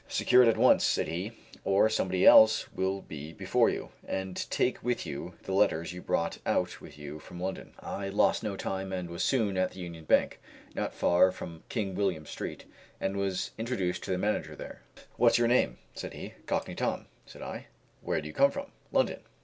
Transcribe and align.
"Secure 0.07 0.41
it 0.41 0.47
at 0.49 0.57
once," 0.57 0.83
said 0.83 1.07
he 1.07 1.33
"or 1.63 1.87
somebody 1.87 2.25
else 2.25 2.67
will 2.73 3.01
be 3.03 3.31
before 3.33 3.69
you, 3.69 3.89
and 4.07 4.49
take 4.49 4.81
with 4.83 5.05
you 5.05 5.35
the 5.43 5.53
letters 5.53 5.93
you 5.93 6.01
brought 6.01 6.39
out 6.43 6.81
with 6.81 6.97
you 6.97 7.19
from 7.19 7.39
London." 7.39 7.75
I 7.81 8.09
lost 8.09 8.41
no 8.41 8.55
time, 8.57 8.91
and 8.91 9.11
was 9.11 9.23
soon 9.23 9.57
at 9.57 9.73
the 9.73 9.79
Union 9.79 10.05
Bank, 10.05 10.39
not 10.73 10.95
far 10.95 11.31
from 11.31 11.61
King 11.69 11.93
William 11.93 12.25
street, 12.25 12.65
and 12.99 13.15
was 13.15 13.51
introduced 13.59 14.01
to 14.05 14.09
the 14.11 14.17
manager 14.17 14.55
there. 14.55 14.81
"What's 15.17 15.37
your 15.37 15.47
name?" 15.47 15.77
said 15.93 16.13
he. 16.13 16.33
"Cockney 16.47 16.73
Tom," 16.73 17.05
said 17.27 17.43
I. 17.43 17.67
"Where 18.01 18.21
do 18.21 18.27
you 18.27 18.33
come 18.33 18.49
from?" 18.49 18.71
"London." 18.91 19.19